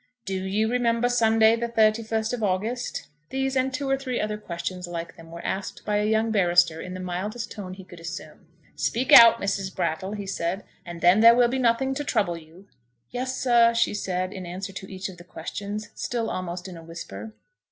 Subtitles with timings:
[0.25, 4.35] "Do you remember Sunday the thirty first of August?" These, and two or three other
[4.39, 7.99] questions like them were asked by a young barrister in the mildest tone he could
[7.99, 8.47] assume.
[8.75, 12.67] "Speak out, Miss Brattle," he said, "and then there will be nothing to trouble you."
[13.11, 16.83] "Yes, sir," she said, in answer to each of the questions, still almost in a
[16.83, 17.35] whisper.